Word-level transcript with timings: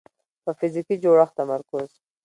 په 0.43 0.51
فزیکي 0.59 0.95
جوړښت 1.03 1.35
تمرکز 1.39 1.89